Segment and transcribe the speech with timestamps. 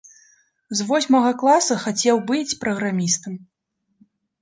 [0.79, 3.33] З восьмага класа хацеў быць праграмістам.